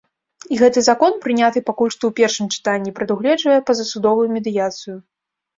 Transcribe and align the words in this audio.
І 0.53 0.57
гэты 0.61 0.79
закон, 0.85 1.11
прыняты 1.25 1.63
пакуль 1.69 1.93
што 1.97 2.03
ў 2.11 2.21
першым 2.21 2.49
чытанні, 2.55 2.95
прадугледжвае 3.01 3.59
пазасудовую 3.69 4.27
медыяцыю. 4.39 4.97